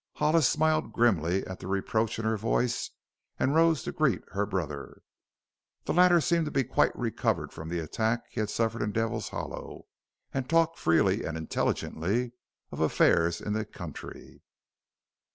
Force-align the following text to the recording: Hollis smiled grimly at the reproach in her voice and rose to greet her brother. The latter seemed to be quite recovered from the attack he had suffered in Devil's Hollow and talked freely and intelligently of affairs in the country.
Hollis 0.15 0.47
smiled 0.47 0.93
grimly 0.93 1.45
at 1.45 1.59
the 1.59 1.67
reproach 1.67 2.17
in 2.17 2.25
her 2.25 2.35
voice 2.35 2.89
and 3.37 3.53
rose 3.53 3.83
to 3.83 3.91
greet 3.91 4.23
her 4.31 4.47
brother. 4.47 5.03
The 5.85 5.93
latter 5.93 6.19
seemed 6.19 6.45
to 6.45 6.51
be 6.51 6.63
quite 6.63 6.97
recovered 6.97 7.53
from 7.53 7.69
the 7.69 7.77
attack 7.77 8.21
he 8.31 8.39
had 8.39 8.49
suffered 8.49 8.81
in 8.81 8.93
Devil's 8.93 9.29
Hollow 9.29 9.85
and 10.33 10.49
talked 10.49 10.79
freely 10.79 11.23
and 11.23 11.37
intelligently 11.37 12.31
of 12.71 12.79
affairs 12.79 13.39
in 13.39 13.53
the 13.53 13.63
country. 13.63 14.41